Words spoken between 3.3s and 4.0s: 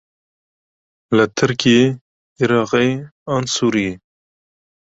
an Sûriyê?